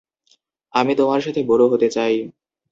আমি 0.73 0.93
তোমার 0.95 1.19
সাথে 1.21 1.41
বুড়ো 1.43 1.65
হতে 1.67 1.87
চাই। 1.89 2.13